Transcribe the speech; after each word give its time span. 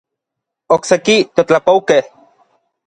Okseki 0.77 1.17
teotlapoukej. 1.35 2.03